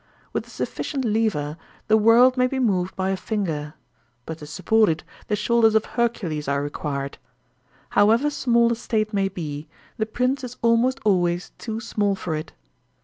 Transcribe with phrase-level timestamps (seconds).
[0.33, 1.57] With a suf ficient lever,
[1.87, 3.75] the world may be moved by a finger;
[4.25, 7.19] but to support it the shoulders of Hercules are required.
[7.91, 9.67] However small a State may be,
[9.97, 12.51] the prince is almost always too small for it.